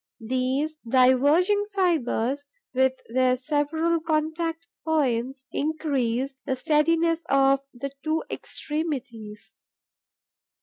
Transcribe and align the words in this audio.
These 0.19 0.77
diverging 0.89 1.67
fibres, 1.73 2.47
with 2.73 2.93
their 3.13 3.37
several 3.37 3.99
contact 3.99 4.65
points, 4.83 5.45
increase 5.51 6.33
the 6.43 6.55
steadiness 6.55 7.23
of 7.29 7.59
the 7.71 7.91
two 8.03 8.23
extremities. 8.31 9.55